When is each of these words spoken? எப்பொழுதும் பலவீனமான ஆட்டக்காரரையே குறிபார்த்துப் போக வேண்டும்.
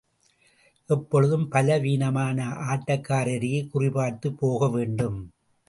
எப்பொழுதும் 0.89 1.47
பலவீனமான 1.47 2.47
ஆட்டக்காரரையே 2.71 3.67
குறிபார்த்துப் 3.73 4.37
போக 4.39 4.69
வேண்டும். 4.69 5.19